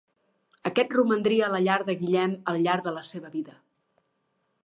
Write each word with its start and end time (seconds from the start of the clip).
Aquest 0.69 0.95
romandria 0.95 1.49
la 1.55 1.59
llar 1.67 1.75
de 1.89 1.95
Guillem 2.01 2.35
al 2.53 2.59
llarg 2.67 2.87
de 2.87 2.95
la 2.97 3.03
seva 3.13 3.33
vida. 3.37 3.57